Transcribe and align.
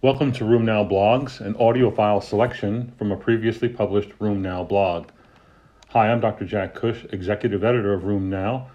Welcome 0.00 0.30
to 0.34 0.44
RheumNow 0.44 0.88
Blogs, 0.88 1.40
an 1.40 1.56
audio 1.56 1.90
file 1.90 2.20
selection 2.20 2.92
from 2.96 3.10
a 3.10 3.16
previously 3.16 3.68
published 3.68 4.16
RheumNow 4.20 4.68
blog. 4.68 5.08
Hi, 5.88 6.12
I'm 6.12 6.20
Dr. 6.20 6.44
Jack 6.44 6.76
Cush, 6.76 7.04
executive 7.10 7.64
editor 7.64 7.94
of 7.94 8.02
RheumNow, 8.02 8.68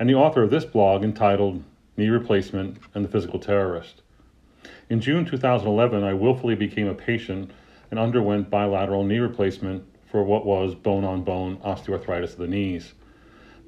and 0.00 0.10
the 0.10 0.16
author 0.16 0.42
of 0.42 0.50
this 0.50 0.64
blog 0.64 1.04
entitled 1.04 1.62
Knee 1.96 2.08
Replacement 2.08 2.78
and 2.92 3.04
the 3.04 3.08
Physical 3.08 3.38
Terrorist. 3.38 4.02
In 4.90 5.00
June 5.00 5.24
2011, 5.24 6.02
I 6.02 6.12
willfully 6.12 6.56
became 6.56 6.88
a 6.88 6.94
patient 6.94 7.52
and 7.92 8.00
underwent 8.00 8.50
bilateral 8.50 9.04
knee 9.04 9.20
replacement 9.20 9.84
for 10.10 10.24
what 10.24 10.44
was 10.44 10.74
bone 10.74 11.04
on 11.04 11.22
bone 11.22 11.58
osteoarthritis 11.58 12.32
of 12.32 12.38
the 12.38 12.48
knees. 12.48 12.94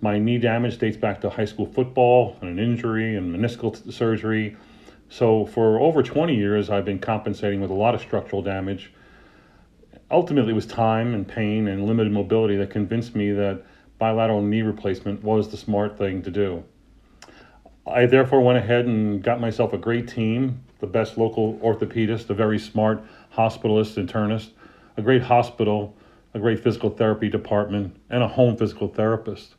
My 0.01 0.19
knee 0.19 0.39
damage 0.39 0.79
dates 0.79 0.97
back 0.97 1.21
to 1.21 1.31
high 1.31 1.45
school 1.45 1.67
football 1.67 2.37
and 2.41 2.51
an 2.51 2.59
injury 2.59 3.15
and 3.15 3.33
meniscal 3.33 3.93
surgery 3.93 4.57
so 5.09 5.47
for 5.47 5.81
over 5.81 6.03
20 6.03 6.35
years, 6.35 6.71
I've 6.71 6.85
been 6.85 6.99
compensating 6.99 7.61
with 7.61 7.71
a 7.71 7.75
lot 7.75 7.95
of 7.95 8.01
structural 8.01 8.43
damage. 8.43 8.93
Ultimately, 10.11 10.53
it 10.53 10.55
was 10.55 10.67
time 10.67 11.15
and 11.15 11.27
pain 11.27 11.69
and 11.69 11.87
limited 11.87 12.13
mobility 12.13 12.57
that 12.57 12.71
convinced 12.71 13.15
me 13.15 13.33
that 13.33 13.63
bilateral 13.99 14.43
knee 14.43 14.63
replacement 14.63 15.23
was 15.23 15.49
the 15.49 15.57
smart 15.57 15.97
thing 15.97 16.23
to 16.23 16.31
do. 16.31 16.65
I 17.87 18.07
therefore 18.07 18.41
went 18.41 18.59
ahead 18.59 18.87
and 18.87 19.23
got 19.23 19.41
myself 19.41 19.73
a 19.73 19.79
great 19.79 20.09
team, 20.09 20.65
the 20.81 20.87
best 20.87 21.17
local 21.17 21.55
orthopedist, 21.59 22.29
a 22.31 22.35
very 22.35 22.59
smart 22.59 23.03
hospitalist 23.33 23.97
internist, 24.05 24.51
a 24.97 25.03
great 25.03 25.23
hospital, 25.23 25.95
a 26.35 26.39
great 26.39 26.61
physical 26.63 26.91
therapy 26.91 27.29
department, 27.29 27.97
and 28.11 28.23
a 28.23 28.29
home 28.29 28.57
physical 28.57 28.89
therapist. 28.89 29.55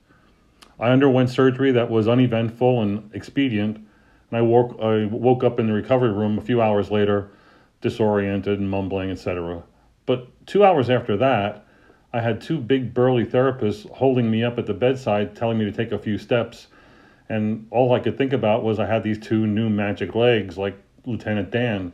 I 0.80 0.90
underwent 0.90 1.30
surgery 1.30 1.72
that 1.72 1.90
was 1.90 2.08
uneventful 2.08 2.82
and 2.82 3.10
expedient 3.14 3.87
and 4.30 4.38
I 4.38 4.42
woke, 4.42 4.78
I 4.82 5.06
woke 5.06 5.44
up 5.44 5.60
in 5.60 5.68
the 5.68 5.74
recovery 5.74 6.12
room 6.12 6.38
a 6.38 6.42
few 6.42 6.62
hours 6.62 6.92
later, 6.92 7.30
disoriented 7.82 8.60
and 8.60 8.70
mumbling, 8.70 9.10
etc. 9.10 9.64
But 10.06 10.28
two 10.46 10.64
hours 10.64 10.90
after 10.90 11.16
that, 11.18 11.66
I 12.14 12.22
had 12.22 12.42
two 12.42 12.58
big 12.58 12.94
burly 12.94 13.26
therapists 13.26 13.90
holding 13.92 14.32
me 14.32 14.44
up 14.44 14.58
at 14.58 14.66
the 14.66 14.74
bedside, 14.74 15.36
telling 15.36 15.58
me 15.58 15.66
to 15.66 15.72
take 15.72 15.92
a 15.92 16.00
few 16.00 16.18
steps. 16.18 16.68
And 17.30 17.68
all 17.70 17.94
I 17.94 18.00
could 18.00 18.18
think 18.18 18.34
about 18.34 18.64
was 18.64 18.80
I 18.80 18.86
had 18.86 19.04
these 19.04 19.20
two 19.20 19.46
new 19.46 19.70
magic 19.70 20.16
legs, 20.16 20.58
like 20.58 20.78
Lieutenant 21.06 21.52
Dan. 21.52 21.94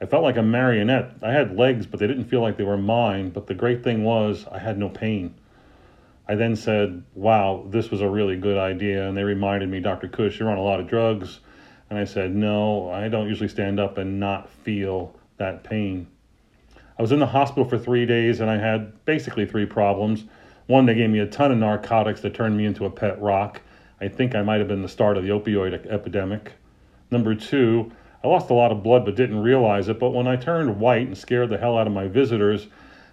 I 0.00 0.06
felt 0.06 0.24
like 0.24 0.36
a 0.36 0.42
marionette. 0.42 1.12
I 1.22 1.32
had 1.32 1.56
legs, 1.56 1.86
but 1.86 2.00
they 2.00 2.06
didn't 2.06 2.24
feel 2.24 2.40
like 2.40 2.56
they 2.56 2.64
were 2.64 2.76
mine. 2.76 3.30
But 3.30 3.46
the 3.46 3.54
great 3.54 3.84
thing 3.84 4.04
was, 4.04 4.44
I 4.50 4.58
had 4.58 4.76
no 4.76 4.88
pain. 4.88 5.34
I 6.28 6.34
then 6.34 6.56
said, 6.56 7.04
Wow, 7.14 7.64
this 7.68 7.90
was 7.90 8.00
a 8.00 8.08
really 8.08 8.36
good 8.36 8.58
idea. 8.58 9.08
And 9.08 9.16
they 9.16 9.22
reminded 9.24 9.68
me, 9.68 9.80
Dr. 9.80 10.08
Cush, 10.08 10.38
you're 10.38 10.50
on 10.50 10.58
a 10.58 10.62
lot 10.62 10.80
of 10.80 10.88
drugs. 10.88 11.40
And 11.90 11.98
I 11.98 12.04
said, 12.04 12.34
No, 12.34 12.90
I 12.90 13.08
don't 13.08 13.28
usually 13.28 13.48
stand 13.48 13.78
up 13.78 13.98
and 13.98 14.18
not 14.18 14.48
feel 14.48 15.14
that 15.36 15.64
pain. 15.64 16.06
I 16.98 17.02
was 17.02 17.12
in 17.12 17.18
the 17.18 17.26
hospital 17.26 17.64
for 17.64 17.78
three 17.78 18.06
days 18.06 18.40
and 18.40 18.50
I 18.50 18.56
had 18.56 19.04
basically 19.04 19.46
three 19.46 19.66
problems. 19.66 20.24
One, 20.66 20.86
they 20.86 20.94
gave 20.94 21.10
me 21.10 21.18
a 21.18 21.26
ton 21.26 21.52
of 21.52 21.58
narcotics 21.58 22.20
that 22.22 22.34
turned 22.34 22.56
me 22.56 22.64
into 22.66 22.86
a 22.86 22.90
pet 22.90 23.20
rock. 23.20 23.60
I 24.00 24.08
think 24.08 24.34
I 24.34 24.42
might 24.42 24.60
have 24.60 24.68
been 24.68 24.82
the 24.82 24.88
start 24.88 25.16
of 25.16 25.24
the 25.24 25.30
opioid 25.30 25.86
epidemic. 25.86 26.52
Number 27.10 27.34
two, 27.34 27.92
I 28.22 28.28
lost 28.28 28.48
a 28.48 28.54
lot 28.54 28.72
of 28.72 28.82
blood 28.82 29.04
but 29.04 29.16
didn't 29.16 29.42
realize 29.42 29.88
it. 29.88 29.98
But 29.98 30.10
when 30.10 30.26
I 30.26 30.36
turned 30.36 30.80
white 30.80 31.06
and 31.06 31.18
scared 31.18 31.50
the 31.50 31.58
hell 31.58 31.76
out 31.76 31.86
of 31.86 31.92
my 31.92 32.08
visitors, 32.08 32.68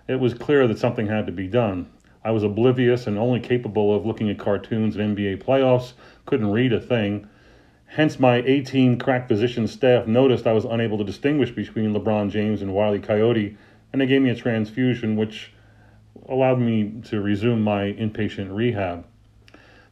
it 0.08 0.19
was 0.19 0.33
clear 0.33 0.67
that 0.67 0.80
something 0.80 1.08
had 1.08 1.25
to 1.25 1.31
be 1.31 1.47
done. 1.47 1.89
I 2.23 2.31
was 2.31 2.44
oblivious 2.44 3.08
and 3.08 3.17
only 3.17 3.39
capable 3.39 3.95
of 3.95 4.05
looking 4.05 4.30
at 4.30 4.38
cartoons 4.38 4.95
and 4.95 5.17
NBA 5.17 5.44
playoffs, 5.44 5.94
couldn't 6.25 6.52
read 6.52 6.72
a 6.72 6.80
thing. 6.80 7.27
Hence, 7.95 8.22
my 8.22 8.38
18 8.38 9.00
crack 9.00 9.28
physician 9.28 9.67
staff 9.67 10.08
noticed 10.08 10.47
I 10.47 10.53
was 10.53 10.64
unable 10.64 10.97
to 11.00 11.03
distinguish 11.03 11.52
between 11.52 11.94
LeBron 11.94 12.30
James 12.30 12.61
and 12.61 12.73
Wiley 12.73 13.00
Coyote, 13.00 13.58
and 13.92 14.02
they 14.02 14.06
gave 14.06 14.22
me 14.22 14.30
a 14.30 14.36
transfusion, 14.36 15.17
which 15.17 15.52
allowed 16.30 16.61
me 16.61 17.02
to 17.09 17.20
resume 17.20 17.61
my 17.61 17.92
inpatient 17.92 18.56
rehab. 18.56 19.06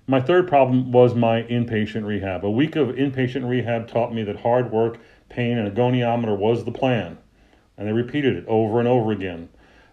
My 0.08 0.22
third 0.22 0.48
problem 0.48 0.94
was 0.94 1.14
my 1.14 1.44
inpatient 1.44 2.06
rehab. 2.06 2.46
A 2.46 2.50
week 2.50 2.78
of 2.78 2.88
inpatient 2.88 3.50
rehab 3.50 3.90
taught 3.90 4.14
me 4.14 4.24
that 4.24 4.40
hard 4.40 4.72
work, 4.72 4.98
pain, 5.28 5.58
and 5.58 5.68
a 5.68 5.72
goniometer 5.72 6.38
was 6.38 6.64
the 6.64 6.72
plan, 6.72 7.18
and 7.78 7.86
they 7.86 7.92
repeated 7.92 8.38
it 8.38 8.46
over 8.48 8.80
and 8.80 8.88
over 8.88 9.12
again. 9.12 9.50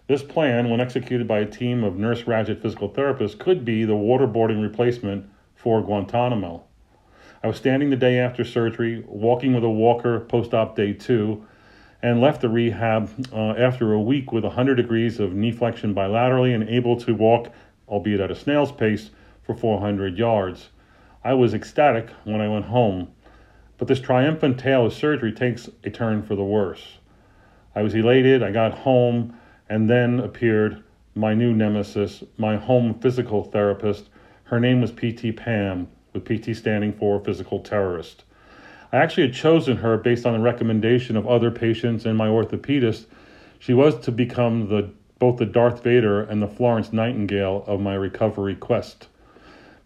This 0.07 0.23
plan, 0.23 0.69
when 0.69 0.79
executed 0.79 1.27
by 1.27 1.39
a 1.39 1.45
team 1.45 1.83
of 1.83 1.97
nurse 1.97 2.23
graduate 2.23 2.61
physical 2.61 2.89
therapists, 2.89 3.37
could 3.37 3.65
be 3.65 3.83
the 3.83 3.95
waterboarding 3.95 4.61
replacement 4.61 5.29
for 5.57 5.81
Guantanamo. 5.81 6.63
I 7.43 7.47
was 7.47 7.57
standing 7.57 7.91
the 7.91 7.95
day 7.95 8.17
after 8.17 8.43
surgery, 8.43 9.03
walking 9.07 9.53
with 9.53 9.63
a 9.63 9.69
walker 9.69 10.21
post 10.21 10.55
op 10.55 10.75
day 10.75 10.93
two, 10.93 11.45
and 12.01 12.19
left 12.19 12.41
the 12.41 12.49
rehab 12.49 13.09
uh, 13.31 13.51
after 13.51 13.93
a 13.93 14.01
week 14.01 14.31
with 14.31 14.43
100 14.43 14.73
degrees 14.75 15.19
of 15.19 15.33
knee 15.33 15.51
flexion 15.51 15.93
bilaterally 15.93 16.55
and 16.55 16.67
able 16.67 16.97
to 17.01 17.13
walk, 17.13 17.51
albeit 17.87 18.19
at 18.19 18.31
a 18.31 18.35
snail's 18.35 18.71
pace, 18.71 19.11
for 19.43 19.53
400 19.53 20.17
yards. 20.17 20.69
I 21.23 21.35
was 21.35 21.53
ecstatic 21.53 22.09
when 22.23 22.41
I 22.41 22.49
went 22.49 22.65
home, 22.65 23.09
but 23.77 23.87
this 23.87 23.99
triumphant 23.99 24.59
tale 24.59 24.87
of 24.87 24.93
surgery 24.93 25.31
takes 25.31 25.69
a 25.83 25.91
turn 25.91 26.23
for 26.23 26.35
the 26.35 26.43
worse. 26.43 26.97
I 27.75 27.83
was 27.83 27.93
elated, 27.93 28.41
I 28.41 28.51
got 28.51 28.79
home, 28.79 29.37
and 29.69 29.87
then 29.87 30.19
appeared 30.19 30.83
my 31.13 31.35
new 31.35 31.53
nemesis, 31.53 32.23
my 32.37 32.57
home 32.57 32.99
physical 32.99 33.43
therapist. 33.43 34.09
Her 34.45 34.59
name 34.59 34.81
was 34.81 34.91
PT 34.91 35.35
Pam 35.35 35.87
with 36.17 36.41
PT 36.41 36.55
standing 36.55 36.93
for 36.93 37.19
physical 37.19 37.59
terrorist. 37.59 38.23
I 38.91 38.97
actually 38.97 39.27
had 39.27 39.35
chosen 39.35 39.77
her 39.77 39.97
based 39.97 40.25
on 40.25 40.33
the 40.33 40.39
recommendation 40.39 41.17
of 41.17 41.27
other 41.27 41.51
patients 41.51 42.05
and 42.05 42.17
my 42.17 42.27
orthopedist. 42.27 43.05
She 43.59 43.73
was 43.73 43.99
to 44.01 44.11
become 44.11 44.69
the 44.69 44.89
both 45.19 45.37
the 45.37 45.45
Darth 45.45 45.83
Vader 45.83 46.21
and 46.21 46.41
the 46.41 46.47
Florence 46.47 46.93
Nightingale 46.93 47.63
of 47.65 47.81
my 47.81 47.95
recovery 47.95 48.55
quest. 48.55 49.07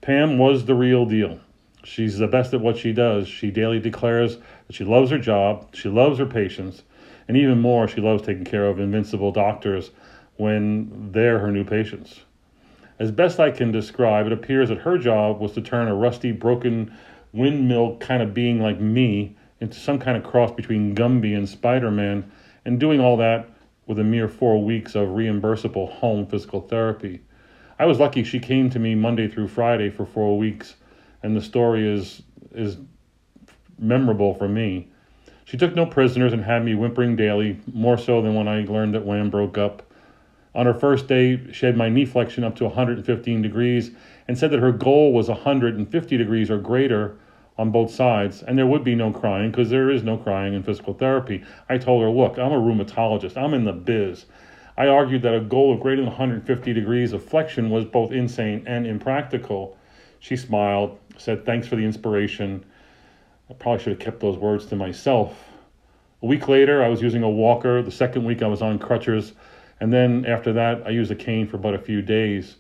Pam 0.02 0.38
was 0.38 0.66
the 0.66 0.76
real 0.76 1.06
deal. 1.06 1.40
She's 1.84 2.18
the 2.18 2.28
best 2.28 2.54
at 2.54 2.62
what 2.62 2.78
she 2.78 2.92
does. 2.92 3.28
She 3.28 3.50
daily 3.50 3.80
declares 3.80 4.38
that 4.68 4.76
she 4.76 4.84
loves 4.84 5.10
her 5.10 5.18
job, 5.18 5.74
she 5.74 5.90
loves 5.90 6.20
her 6.20 6.26
patients, 6.26 6.84
and 7.28 7.38
even 7.38 7.62
more, 7.62 7.88
she 7.88 8.02
loves 8.02 8.24
taking 8.24 8.44
care 8.44 8.68
of 8.68 8.80
invincible 8.80 9.32
doctors 9.32 9.92
when 10.36 11.12
they're 11.12 11.40
her 11.40 11.52
new 11.52 11.64
patients. 11.64 12.22
As 13.02 13.10
best 13.10 13.40
I 13.40 13.50
can 13.50 13.72
describe, 13.72 14.28
it 14.28 14.32
appears 14.32 14.70
that 14.70 14.78
her 14.78 14.96
job 14.96 15.40
was 15.40 15.54
to 15.54 15.62
turn 15.62 15.88
a 15.88 15.96
rusty, 15.96 16.32
broken 16.32 16.96
windmill 17.34 17.98
kind 17.98 18.22
of 18.22 18.36
being 18.36 18.62
like 18.62 18.80
me 18.80 19.36
into 19.60 19.80
some 19.80 19.98
kind 19.98 20.16
of 20.16 20.24
cross 20.24 20.52
between 20.52 20.94
Gumby 20.94 21.36
and 21.36 21.50
Spider 21.50 21.90
Man, 21.90 22.32
and 22.64 22.80
doing 22.80 23.00
all 23.00 23.18
that 23.18 23.50
with 23.88 23.98
a 23.98 24.04
mere 24.04 24.28
four 24.28 24.64
weeks 24.64 24.94
of 24.94 25.08
reimbursable 25.08 25.92
home 25.92 26.28
physical 26.28 26.62
therapy. 26.62 27.22
I 27.80 27.88
was 27.88 28.00
lucky 28.00 28.24
she 28.24 28.40
came 28.40 28.70
to 28.70 28.78
me 28.78 28.94
Monday 28.94 29.28
through 29.28 29.48
Friday 29.48 29.90
for 29.90 30.06
four 30.06 30.38
weeks, 30.38 30.76
and 31.24 31.36
the 31.36 31.42
story 31.42 31.92
is 31.92 32.22
is 32.54 32.78
memorable 33.80 34.36
for 34.36 34.48
me. 34.48 34.90
She 35.46 35.58
took 35.58 35.74
no 35.74 35.88
prisoners 35.88 36.34
and 36.34 36.44
had 36.44 36.64
me 36.64 36.76
whimpering 36.76 37.16
daily, 37.16 37.62
more 37.74 37.98
so 37.98 38.22
than 38.22 38.36
when 38.36 38.48
I 38.48 38.62
learned 38.62 38.94
that 38.94 39.08
Wham 39.08 39.32
broke 39.32 39.58
up. 39.58 39.91
On 40.54 40.66
her 40.66 40.74
first 40.74 41.08
day, 41.08 41.40
she 41.52 41.66
had 41.66 41.78
my 41.78 41.90
knee 41.90 42.06
flexion 42.06 42.44
up 42.44 42.56
to 42.58 42.66
115 42.66 43.42
degrees 43.42 43.92
and 44.28 44.38
said 44.38 44.52
that 44.52 44.60
her 44.60 44.72
goal 44.72 45.14
was 45.14 45.30
150 45.30 46.18
degrees 46.18 46.52
or 46.52 46.58
greater 46.58 47.18
on 47.58 47.72
both 47.72 47.92
sides, 47.92 48.42
and 48.44 48.58
there 48.58 48.68
would 48.68 48.84
be 48.84 48.96
no 48.96 49.12
crying 49.12 49.52
because 49.52 49.70
there 49.70 49.90
is 49.90 50.04
no 50.04 50.18
crying 50.18 50.54
in 50.54 50.64
physical 50.64 50.94
therapy. 50.94 51.44
I 51.70 51.78
told 51.78 52.02
her, 52.02 52.10
Look, 52.10 52.38
I'm 52.38 52.52
a 52.52 52.60
rheumatologist, 52.60 53.38
I'm 53.38 53.54
in 53.54 53.66
the 53.66 53.74
biz. 53.74 54.26
I 54.78 54.88
argued 54.88 55.22
that 55.24 55.36
a 55.36 55.42
goal 55.42 55.74
of 55.74 55.80
greater 55.80 56.02
than 56.02 56.08
150 56.08 56.74
degrees 56.74 57.14
of 57.14 57.24
flexion 57.24 57.70
was 57.70 57.86
both 57.86 58.12
insane 58.12 58.64
and 58.66 58.88
impractical. 58.88 59.78
She 60.20 60.36
smiled, 60.36 60.98
said, 61.18 61.46
Thanks 61.46 61.68
for 61.68 61.76
the 61.76 61.84
inspiration. 61.84 62.66
I 63.50 63.54
probably 63.54 63.84
should 63.84 63.94
have 63.94 64.00
kept 64.00 64.22
those 64.22 64.38
words 64.38 64.66
to 64.68 64.76
myself. 64.76 65.36
A 66.24 66.26
week 66.26 66.48
later, 66.48 66.84
I 66.84 66.88
was 66.88 67.02
using 67.02 67.24
a 67.24 67.30
walker. 67.30 67.82
The 67.82 67.92
second 67.92 68.24
week, 68.24 68.42
I 68.42 68.48
was 68.48 68.62
on 68.62 68.80
crutches. 68.80 69.34
And 69.82 69.92
then 69.92 70.26
after 70.28 70.54
that, 70.54 70.84
I 70.86 70.92
used 70.92 71.10
a 71.10 71.16
cane 71.16 71.48
for 71.48 71.58
but 71.58 71.74
a 71.74 71.80
few 71.80 72.04
days. 72.04 72.58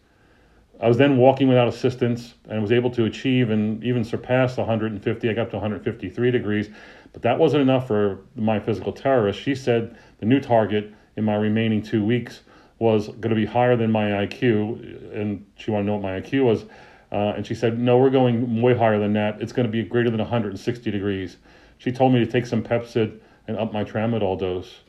I 0.81 0.87
was 0.87 0.97
then 0.97 1.17
walking 1.17 1.47
without 1.47 1.67
assistance 1.67 2.33
and 2.49 2.59
was 2.59 2.71
able 2.71 2.89
to 2.91 3.05
achieve 3.05 3.51
and 3.51 3.83
even 3.83 4.03
surpass 4.03 4.57
150. 4.57 5.29
I 5.29 5.33
got 5.33 5.51
to 5.51 5.57
153 5.57 6.31
degrees, 6.31 6.69
but 7.13 7.21
that 7.21 7.37
wasn't 7.37 7.61
enough 7.61 7.85
for 7.85 8.21
my 8.35 8.59
physical 8.59 8.91
terrorist. 8.91 9.39
She 9.39 9.53
said 9.53 9.95
the 10.17 10.25
new 10.25 10.39
target 10.39 10.91
in 11.15 11.23
my 11.23 11.35
remaining 11.35 11.83
two 11.83 12.03
weeks 12.03 12.41
was 12.79 13.09
going 13.09 13.29
to 13.29 13.35
be 13.35 13.45
higher 13.45 13.75
than 13.75 13.91
my 13.91 14.05
IQ, 14.25 15.15
and 15.15 15.45
she 15.55 15.69
wanted 15.69 15.83
to 15.83 15.87
know 15.87 15.97
what 15.97 16.01
my 16.01 16.19
IQ 16.19 16.45
was. 16.45 16.63
Uh, 17.11 17.35
and 17.35 17.45
she 17.45 17.53
said, 17.53 17.77
No, 17.77 17.99
we're 17.99 18.09
going 18.09 18.63
way 18.63 18.75
higher 18.75 18.97
than 18.97 19.13
that. 19.13 19.39
It's 19.39 19.53
going 19.53 19.67
to 19.67 19.71
be 19.71 19.83
greater 19.83 20.09
than 20.09 20.19
160 20.19 20.89
degrees. 20.89 21.37
She 21.77 21.91
told 21.91 22.13
me 22.13 22.25
to 22.25 22.25
take 22.25 22.47
some 22.47 22.63
Pepcid 22.63 23.19
and 23.47 23.57
up 23.57 23.71
my 23.71 23.83
tramadol 23.83 24.39
dose. 24.39 24.79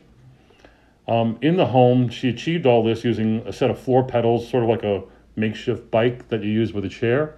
Um, 1.09 1.39
in 1.43 1.57
the 1.57 1.67
home, 1.67 2.09
she 2.09 2.29
achieved 2.29 2.67
all 2.67 2.85
this 2.85 3.05
using 3.05 3.39
a 3.47 3.53
set 3.53 3.71
of 3.71 3.79
floor 3.79 4.05
pedals, 4.05 4.49
sort 4.49 4.63
of 4.63 4.69
like 4.69 4.85
a 4.85 5.03
makeshift 5.35 5.91
bike 5.91 6.29
that 6.29 6.43
you 6.43 6.51
use 6.51 6.73
with 6.73 6.85
a 6.85 6.89
chair. 6.89 7.37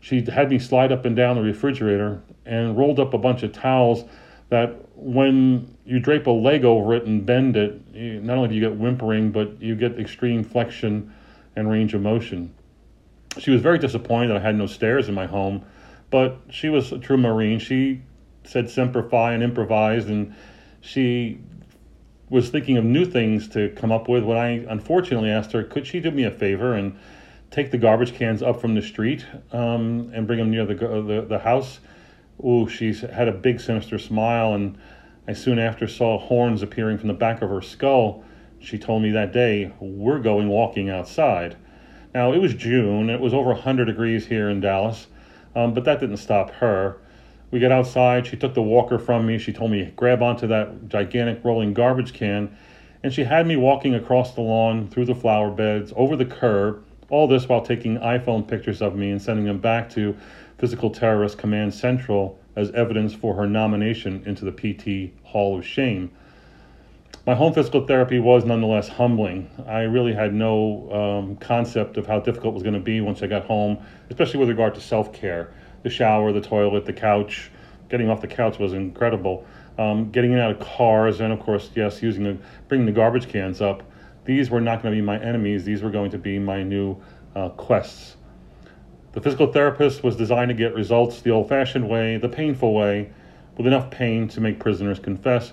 She 0.00 0.22
had 0.22 0.50
me 0.50 0.58
slide 0.58 0.92
up 0.92 1.04
and 1.04 1.14
down 1.14 1.36
the 1.36 1.42
refrigerator 1.42 2.22
and 2.44 2.76
rolled 2.76 2.98
up 2.98 3.14
a 3.14 3.18
bunch 3.18 3.42
of 3.42 3.52
towels 3.52 4.04
that 4.50 4.76
when 4.96 5.76
you 5.84 5.98
drape 5.98 6.26
a 6.26 6.30
leg 6.30 6.64
over 6.64 6.94
it 6.94 7.04
and 7.06 7.24
bend 7.24 7.56
it, 7.56 7.80
not 8.22 8.36
only 8.36 8.48
do 8.48 8.54
you 8.54 8.60
get 8.60 8.76
whimpering, 8.76 9.30
but 9.30 9.60
you 9.60 9.74
get 9.74 9.98
extreme 9.98 10.44
flexion 10.44 11.12
and 11.56 11.70
range 11.70 11.94
of 11.94 12.02
motion. 12.02 12.52
She 13.38 13.50
was 13.50 13.62
very 13.62 13.78
disappointed 13.78 14.28
that 14.28 14.36
I 14.36 14.40
had 14.40 14.56
no 14.56 14.66
stairs 14.66 15.08
in 15.08 15.14
my 15.14 15.26
home, 15.26 15.64
but 16.10 16.38
she 16.50 16.68
was 16.68 16.92
a 16.92 16.98
true 16.98 17.16
Marine. 17.16 17.58
She 17.58 18.02
said 18.44 18.68
semper 18.68 19.02
fi 19.02 19.32
and 19.32 19.42
improvised, 19.42 20.08
and 20.08 20.34
she 20.80 21.38
was 22.32 22.48
thinking 22.48 22.78
of 22.78 22.84
new 22.84 23.04
things 23.04 23.46
to 23.46 23.68
come 23.76 23.92
up 23.92 24.08
with 24.08 24.24
when 24.24 24.38
I 24.38 24.64
unfortunately 24.66 25.30
asked 25.30 25.52
her, 25.52 25.62
could 25.62 25.86
she 25.86 26.00
do 26.00 26.10
me 26.10 26.24
a 26.24 26.30
favor 26.30 26.72
and 26.74 26.98
take 27.50 27.70
the 27.70 27.76
garbage 27.76 28.14
cans 28.14 28.42
up 28.42 28.58
from 28.58 28.74
the 28.74 28.80
street 28.80 29.26
um, 29.52 30.10
and 30.14 30.26
bring 30.26 30.38
them 30.38 30.50
near 30.50 30.64
the, 30.64 30.74
the, 30.74 31.26
the 31.28 31.38
house? 31.40 31.80
Ooh, 32.42 32.66
she 32.66 32.94
had 32.94 33.28
a 33.28 33.32
big 33.32 33.60
sinister 33.60 33.98
smile, 33.98 34.54
and 34.54 34.78
I 35.28 35.34
soon 35.34 35.58
after 35.58 35.86
saw 35.86 36.18
horns 36.18 36.62
appearing 36.62 36.96
from 36.96 37.08
the 37.08 37.14
back 37.14 37.42
of 37.42 37.50
her 37.50 37.60
skull. 37.60 38.24
She 38.60 38.78
told 38.78 39.02
me 39.02 39.10
that 39.10 39.34
day, 39.34 39.70
We're 39.78 40.18
going 40.18 40.48
walking 40.48 40.88
outside. 40.88 41.58
Now, 42.14 42.32
it 42.32 42.38
was 42.38 42.54
June, 42.54 43.10
it 43.10 43.20
was 43.20 43.34
over 43.34 43.50
100 43.50 43.84
degrees 43.84 44.24
here 44.26 44.48
in 44.48 44.60
Dallas, 44.60 45.06
um, 45.54 45.74
but 45.74 45.84
that 45.84 46.00
didn't 46.00 46.16
stop 46.16 46.50
her. 46.52 46.96
We 47.52 47.60
got 47.60 47.70
outside, 47.70 48.26
she 48.26 48.38
took 48.38 48.54
the 48.54 48.62
walker 48.62 48.98
from 48.98 49.26
me, 49.26 49.36
she 49.38 49.52
told 49.52 49.70
me, 49.72 49.92
Grab 49.94 50.22
onto 50.22 50.46
that 50.46 50.88
gigantic 50.88 51.44
rolling 51.44 51.74
garbage 51.74 52.14
can, 52.14 52.56
and 53.02 53.12
she 53.12 53.24
had 53.24 53.46
me 53.46 53.56
walking 53.56 53.94
across 53.94 54.34
the 54.34 54.40
lawn, 54.40 54.88
through 54.88 55.04
the 55.04 55.14
flower 55.14 55.50
beds, 55.50 55.92
over 55.94 56.16
the 56.16 56.24
curb, 56.24 56.82
all 57.10 57.28
this 57.28 57.50
while 57.50 57.60
taking 57.60 57.98
iPhone 57.98 58.48
pictures 58.48 58.80
of 58.80 58.96
me 58.96 59.10
and 59.10 59.20
sending 59.20 59.44
them 59.44 59.58
back 59.58 59.90
to 59.90 60.16
Physical 60.56 60.88
Terrorist 60.88 61.36
Command 61.36 61.74
Central 61.74 62.38
as 62.56 62.70
evidence 62.70 63.12
for 63.12 63.34
her 63.34 63.46
nomination 63.46 64.22
into 64.24 64.46
the 64.46 64.52
PT 64.52 65.12
Hall 65.22 65.58
of 65.58 65.66
Shame. 65.66 66.10
My 67.26 67.34
home 67.34 67.52
physical 67.52 67.86
therapy 67.86 68.18
was 68.18 68.46
nonetheless 68.46 68.88
humbling. 68.88 69.50
I 69.66 69.82
really 69.82 70.14
had 70.14 70.32
no 70.32 70.90
um, 70.90 71.36
concept 71.36 71.98
of 71.98 72.06
how 72.06 72.18
difficult 72.18 72.52
it 72.52 72.54
was 72.54 72.62
going 72.62 72.74
to 72.74 72.80
be 72.80 73.02
once 73.02 73.22
I 73.22 73.26
got 73.26 73.44
home, 73.44 73.76
especially 74.08 74.40
with 74.40 74.48
regard 74.48 74.74
to 74.76 74.80
self 74.80 75.12
care. 75.12 75.52
The 75.82 75.90
shower, 75.90 76.32
the 76.32 76.40
toilet, 76.40 76.84
the 76.84 76.92
couch. 76.92 77.50
Getting 77.88 78.08
off 78.08 78.20
the 78.20 78.28
couch 78.28 78.58
was 78.58 78.72
incredible. 78.72 79.46
Um, 79.78 80.10
getting 80.10 80.32
in 80.32 80.38
out 80.38 80.50
of 80.50 80.60
cars, 80.60 81.20
and 81.20 81.32
of 81.32 81.40
course, 81.40 81.70
yes, 81.74 82.02
using 82.02 82.24
the, 82.24 82.38
bringing 82.68 82.86
the 82.86 82.92
garbage 82.92 83.28
cans 83.28 83.60
up. 83.60 83.82
These 84.24 84.50
were 84.50 84.60
not 84.60 84.82
going 84.82 84.94
to 84.94 85.00
be 85.00 85.04
my 85.04 85.20
enemies. 85.20 85.64
These 85.64 85.82
were 85.82 85.90
going 85.90 86.10
to 86.12 86.18
be 86.18 86.38
my 86.38 86.62
new 86.62 86.96
uh, 87.34 87.48
quests. 87.50 88.16
The 89.12 89.20
physical 89.20 89.52
therapist 89.52 90.02
was 90.02 90.16
designed 90.16 90.48
to 90.48 90.54
get 90.54 90.74
results 90.74 91.20
the 91.20 91.30
old 91.30 91.48
fashioned 91.48 91.88
way, 91.88 92.16
the 92.16 92.28
painful 92.28 92.72
way, 92.72 93.10
with 93.56 93.66
enough 93.66 93.90
pain 93.90 94.28
to 94.28 94.40
make 94.40 94.58
prisoners 94.58 94.98
confess. 94.98 95.52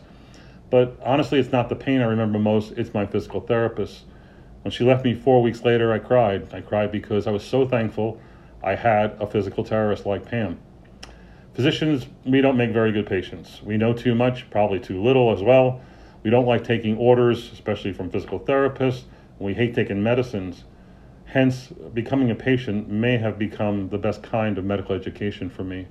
But 0.70 0.98
honestly, 1.04 1.40
it's 1.40 1.52
not 1.52 1.68
the 1.68 1.76
pain 1.76 2.02
I 2.02 2.06
remember 2.06 2.40
most, 2.40 2.74
it's 2.78 2.94
my 2.94 3.06
physical 3.06 3.42
therapist. 3.42 4.04
When 4.62 4.72
she 4.72 4.84
left 4.84 5.04
me 5.04 5.14
four 5.14 5.42
weeks 5.42 5.64
later, 5.64 5.92
I 5.92 6.00
cried. 6.00 6.54
I 6.54 6.62
cried 6.62 6.92
because 6.92 7.28
I 7.28 7.32
was 7.32 7.44
so 7.44 7.68
thankful 7.68 8.20
I 8.64 8.76
had 8.76 9.18
a 9.20 9.28
physical 9.28 9.64
terrorist 9.64 10.06
like 10.06 10.26
Pam. 10.26 10.60
Physicians, 11.54 12.08
we 12.26 12.42
don't 12.42 12.58
make 12.58 12.72
very 12.72 12.92
good 12.92 13.08
patients. 13.08 13.62
We 13.64 13.78
know 13.78 13.94
too 13.94 14.16
much, 14.16 14.50
probably 14.50 14.80
too 14.80 15.02
little 15.02 15.32
as 15.32 15.42
well. 15.42 15.82
We 16.24 16.30
don't 16.30 16.46
like 16.46 16.64
taking 16.64 16.98
orders, 16.98 17.52
especially 17.52 17.94
from 17.94 18.10
physical 18.10 18.40
therapists. 18.40 19.04
We 19.40 19.54
hate 19.54 19.76
taking 19.76 20.04
medicines. 20.04 20.64
Hence, 21.26 21.68
becoming 21.94 22.32
a 22.32 22.36
patient 22.36 22.90
may 22.90 23.18
have 23.18 23.38
become 23.38 23.90
the 23.90 23.98
best 23.98 24.24
kind 24.24 24.58
of 24.58 24.66
medical 24.66 24.96
education 24.96 25.50
for 25.50 25.64
me. 25.64 25.88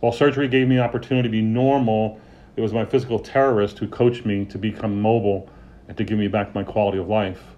While 0.00 0.12
surgery 0.12 0.48
gave 0.48 0.68
me 0.68 0.76
the 0.76 0.82
opportunity 0.82 1.28
to 1.28 1.32
be 1.32 1.42
normal, 1.42 2.20
it 2.56 2.60
was 2.60 2.72
my 2.72 2.84
physical 2.84 3.18
terrorist 3.18 3.78
who 3.78 3.88
coached 3.88 4.24
me 4.24 4.44
to 4.46 4.58
become 4.58 5.00
mobile 5.00 5.48
and 5.88 5.96
to 5.96 6.04
give 6.04 6.18
me 6.18 6.28
back 6.28 6.54
my 6.54 6.62
quality 6.62 6.98
of 6.98 7.08
life. 7.08 7.55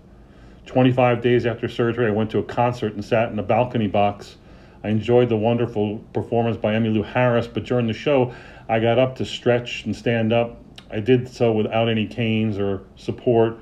25 0.69 1.23
days 1.23 1.47
after 1.47 1.67
surgery, 1.67 2.07
I 2.07 2.11
went 2.11 2.31
to 2.33 2.39
a 2.39 2.43
concert 2.43 2.93
and 2.93 3.03
sat 3.03 3.33
in 3.33 3.39
a 3.39 3.43
balcony 3.43 3.89
box. 3.89 4.37
I 4.85 4.89
enjoyed 4.89 5.31
the 5.31 5.37
wonderful 5.37 5.99
performance 6.13 6.59
by 6.59 6.75
Emmylou 6.75 7.05
Harris, 7.07 7.47
but 7.47 7.65
during 7.65 7.87
the 7.87 7.95
show, 7.95 8.35
I 8.69 8.79
got 8.79 8.99
up 8.99 9.17
to 9.17 9.25
stretch 9.25 9.87
and 9.87 9.97
stand 9.97 10.31
up. 10.31 10.63
I 10.91 11.01
did 11.01 11.27
so 11.27 11.53
without 11.53 11.89
any 11.89 12.07
canes 12.07 12.59
or 12.59 12.83
support. 12.97 13.59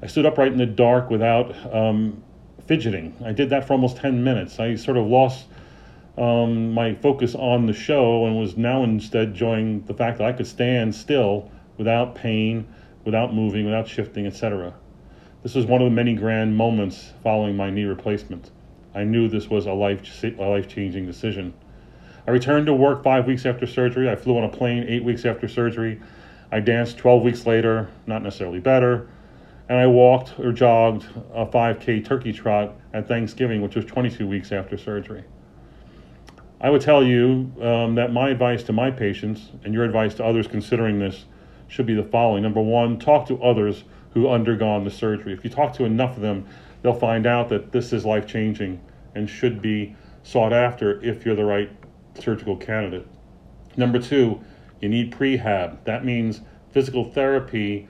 I 0.00 0.06
stood 0.06 0.26
upright 0.26 0.52
in 0.52 0.58
the 0.58 0.66
dark 0.66 1.10
without 1.10 1.54
um, 1.74 2.22
fidgeting. 2.66 3.16
I 3.24 3.32
did 3.32 3.50
that 3.50 3.66
for 3.66 3.72
almost 3.72 3.96
10 3.96 4.22
minutes. 4.22 4.60
I 4.60 4.76
sort 4.76 4.96
of 4.96 5.06
lost 5.06 5.46
um, 6.16 6.72
my 6.72 6.94
focus 6.94 7.34
on 7.34 7.66
the 7.66 7.72
show 7.72 8.26
and 8.26 8.38
was 8.38 8.56
now 8.56 8.84
instead 8.84 9.28
enjoying 9.28 9.84
the 9.86 9.94
fact 9.94 10.18
that 10.18 10.28
I 10.28 10.32
could 10.32 10.46
stand 10.46 10.94
still 10.94 11.50
without 11.78 12.14
pain, 12.14 12.68
without 13.04 13.34
moving, 13.34 13.64
without 13.64 13.88
shifting, 13.88 14.24
etc. 14.24 14.72
This 15.48 15.54
was 15.54 15.64
one 15.64 15.80
of 15.80 15.86
the 15.86 15.94
many 15.94 16.12
grand 16.12 16.54
moments 16.54 17.14
following 17.22 17.56
my 17.56 17.70
knee 17.70 17.84
replacement. 17.84 18.50
I 18.94 19.04
knew 19.04 19.28
this 19.28 19.48
was 19.48 19.64
a 19.64 19.72
life 19.72 20.02
life 20.36 20.68
changing 20.68 21.06
decision. 21.06 21.54
I 22.26 22.32
returned 22.32 22.66
to 22.66 22.74
work 22.74 23.02
five 23.02 23.26
weeks 23.26 23.46
after 23.46 23.66
surgery. 23.66 24.10
I 24.10 24.14
flew 24.14 24.36
on 24.36 24.44
a 24.44 24.50
plane 24.50 24.84
eight 24.86 25.02
weeks 25.02 25.24
after 25.24 25.48
surgery. 25.48 26.02
I 26.52 26.60
danced 26.60 26.98
12 26.98 27.22
weeks 27.22 27.46
later, 27.46 27.88
not 28.06 28.22
necessarily 28.22 28.60
better 28.60 29.08
and 29.70 29.78
I 29.78 29.86
walked 29.86 30.38
or 30.38 30.52
jogged 30.52 31.06
a 31.32 31.46
5K 31.46 32.04
turkey 32.04 32.34
trot 32.34 32.76
at 32.92 33.08
Thanksgiving, 33.08 33.62
which 33.62 33.74
was 33.74 33.86
22 33.86 34.26
weeks 34.26 34.52
after 34.52 34.76
surgery. 34.76 35.24
I 36.60 36.68
would 36.68 36.82
tell 36.82 37.02
you 37.02 37.50
um, 37.62 37.94
that 37.94 38.12
my 38.12 38.28
advice 38.28 38.62
to 38.64 38.74
my 38.74 38.90
patients 38.90 39.48
and 39.64 39.72
your 39.72 39.84
advice 39.84 40.12
to 40.16 40.24
others 40.26 40.46
considering 40.46 40.98
this 40.98 41.24
should 41.68 41.86
be 41.86 41.94
the 41.94 42.02
following. 42.02 42.42
Number 42.42 42.60
one, 42.60 42.98
talk 42.98 43.26
to 43.28 43.42
others 43.42 43.84
who 44.18 44.28
undergone 44.28 44.82
the 44.82 44.90
surgery. 44.90 45.32
If 45.32 45.44
you 45.44 45.50
talk 45.50 45.72
to 45.74 45.84
enough 45.84 46.16
of 46.16 46.22
them, 46.22 46.44
they'll 46.82 46.92
find 46.92 47.24
out 47.24 47.48
that 47.50 47.70
this 47.70 47.92
is 47.92 48.04
life 48.04 48.26
changing 48.26 48.80
and 49.14 49.30
should 49.30 49.62
be 49.62 49.94
sought 50.24 50.52
after 50.52 51.00
if 51.04 51.24
you're 51.24 51.36
the 51.36 51.44
right 51.44 51.70
surgical 52.18 52.56
candidate. 52.56 53.06
Number 53.76 54.00
two, 54.00 54.40
you 54.80 54.88
need 54.88 55.12
prehab. 55.12 55.84
That 55.84 56.04
means 56.04 56.40
physical 56.72 57.04
therapy 57.04 57.86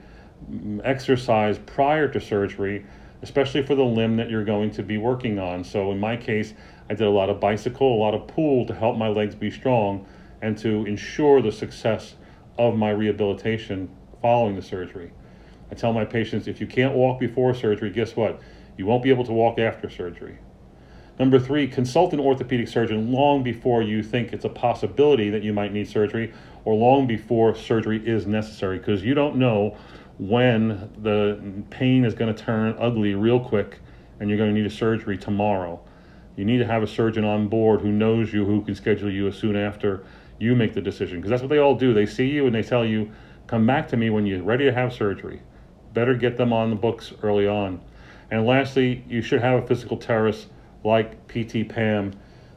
mm, 0.51 0.81
exercise 0.83 1.57
prior 1.65 2.07
to 2.07 2.21
surgery, 2.21 2.85
especially 3.23 3.65
for 3.65 3.73
the 3.73 3.83
limb 3.83 4.17
that 4.17 4.29
you're 4.29 4.45
going 4.45 4.69
to 4.71 4.83
be 4.83 4.97
working 4.99 5.39
on. 5.39 5.63
So 5.63 5.91
in 5.91 5.99
my 5.99 6.15
case, 6.15 6.53
I 6.91 6.93
did 6.93 7.07
a 7.07 7.09
lot 7.09 7.31
of 7.31 7.39
bicycle, 7.39 7.95
a 7.95 7.99
lot 7.99 8.13
of 8.13 8.27
pool 8.27 8.67
to 8.67 8.75
help 8.75 8.97
my 8.97 9.07
legs 9.07 9.33
be 9.33 9.49
strong 9.49 10.05
and 10.43 10.55
to 10.59 10.85
ensure 10.85 11.41
the 11.41 11.51
success 11.51 12.13
of 12.59 12.75
my 12.75 12.91
rehabilitation 12.91 13.89
following 14.21 14.55
the 14.55 14.61
surgery. 14.61 15.11
I 15.71 15.75
tell 15.75 15.93
my 15.93 16.05
patients 16.05 16.47
if 16.47 16.59
you 16.59 16.67
can't 16.67 16.93
walk 16.93 17.19
before 17.19 17.53
surgery, 17.53 17.89
guess 17.89 18.15
what? 18.15 18.41
You 18.77 18.85
won't 18.85 19.03
be 19.03 19.09
able 19.09 19.25
to 19.25 19.33
walk 19.33 19.59
after 19.59 19.89
surgery. 19.89 20.37
Number 21.19 21.37
three, 21.37 21.67
consult 21.67 22.13
an 22.13 22.19
orthopedic 22.19 22.69
surgeon 22.69 23.11
long 23.11 23.43
before 23.43 23.81
you 23.81 24.01
think 24.01 24.31
it's 24.31 24.45
a 24.45 24.49
possibility 24.49 25.29
that 25.29 25.43
you 25.43 25.51
might 25.51 25.73
need 25.73 25.89
surgery 25.89 26.33
or 26.63 26.75
long 26.75 27.07
before 27.07 27.53
surgery 27.55 28.01
is 28.07 28.25
necessary 28.25 28.77
because 28.77 29.03
you 29.03 29.13
don't 29.13 29.35
know 29.35 29.77
when 30.17 30.89
the 31.01 31.63
pain 31.69 32.05
is 32.05 32.13
going 32.13 32.33
to 32.33 32.43
turn 32.43 32.75
ugly 32.79 33.15
real 33.15 33.39
quick 33.39 33.79
and 34.19 34.29
you're 34.29 34.37
going 34.37 34.53
to 34.53 34.59
need 34.59 34.65
a 34.65 34.73
surgery 34.73 35.17
tomorrow. 35.17 35.81
You 36.37 36.45
need 36.45 36.59
to 36.59 36.65
have 36.65 36.83
a 36.83 36.87
surgeon 36.87 37.25
on 37.25 37.49
board 37.49 37.81
who 37.81 37.91
knows 37.91 38.31
you, 38.31 38.45
who 38.45 38.61
can 38.61 38.73
schedule 38.73 39.11
you 39.11 39.27
as 39.27 39.35
soon 39.35 39.57
after 39.57 40.05
you 40.39 40.55
make 40.55 40.73
the 40.73 40.81
decision. 40.81 41.17
Because 41.17 41.31
that's 41.31 41.41
what 41.41 41.49
they 41.49 41.57
all 41.57 41.75
do. 41.75 41.93
They 41.93 42.05
see 42.05 42.27
you 42.27 42.45
and 42.45 42.55
they 42.55 42.63
tell 42.63 42.85
you, 42.85 43.11
come 43.47 43.67
back 43.67 43.89
to 43.89 43.97
me 43.97 44.09
when 44.09 44.25
you're 44.25 44.41
ready 44.41 44.63
to 44.63 44.73
have 44.73 44.93
surgery. 44.93 45.41
Better 45.93 46.13
get 46.15 46.37
them 46.37 46.53
on 46.53 46.69
the 46.69 46.75
books 46.75 47.13
early 47.23 47.47
on. 47.47 47.81
And 48.31 48.45
lastly, 48.45 49.03
you 49.07 49.21
should 49.21 49.41
have 49.41 49.63
a 49.63 49.67
physical 49.67 49.97
terrorist 49.97 50.47
like 50.83 51.27
PT 51.27 51.67
Pam. 51.67 52.13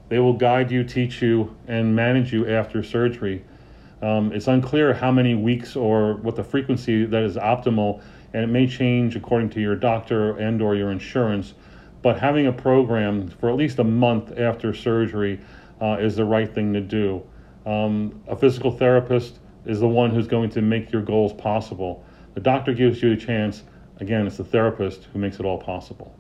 They 0.09 0.19
will 0.19 0.35
guide 0.35 0.71
you, 0.71 0.85
teach 0.85 1.23
you, 1.23 1.57
and 1.67 1.97
manage 1.97 2.33
you 2.33 2.49
after 2.49 2.83
surgery 2.83 3.45
um, 4.03 4.33
it's 4.33 4.49
unclear 4.49 4.93
how 4.93 5.12
many 5.12 5.37
weeks 5.37 5.77
or 5.77 6.15
what 6.17 6.35
the 6.35 6.43
frequency 6.43 7.05
that 7.05 7.23
is 7.23 7.37
optimal, 7.37 8.03
and 8.35 8.43
it 8.43 8.49
may 8.49 8.67
change 8.67 9.15
according 9.15 9.51
to 9.51 9.61
your 9.61 9.77
doctor 9.77 10.37
and 10.39 10.61
or 10.61 10.75
your 10.75 10.91
insurance. 10.91 11.55
But 12.03 12.19
having 12.19 12.49
a 12.49 12.53
program 12.53 13.29
for 13.29 13.49
at 13.49 13.55
least 13.55 13.79
a 13.79 13.85
month 13.85 14.37
after 14.37 14.75
surgery 14.75 15.41
uh, 15.81 15.99
is 16.01 16.17
the 16.17 16.25
right 16.25 16.53
thing 16.53 16.73
to 16.73 16.81
do. 16.81 17.23
Um, 17.65 18.21
a 18.27 18.35
physical 18.35 18.73
therapist 18.73 19.39
is 19.67 19.79
the 19.79 19.89
one 19.89 20.11
who's 20.11 20.27
going 20.27 20.51
to 20.51 20.62
make 20.62 20.91
your 20.91 21.03
goals 21.03 21.33
possible. 21.33 22.05
The 22.35 22.41
doctor 22.41 22.73
gives 22.75 23.03
you 23.03 23.12
a 23.12 23.17
chance. 23.17 23.62
Again, 23.99 24.27
it's 24.27 24.39
the 24.39 24.45
therapist 24.45 25.05
who 25.12 25.19
makes 25.19 25.39
it 25.39 25.45
all 25.45 25.59
possible. 25.59 26.15